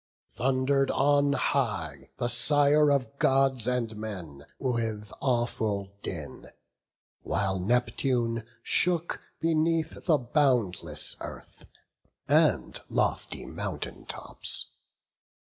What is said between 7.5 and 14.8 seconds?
Neptune shook beneath The boundless earth, and lofty mountain tops.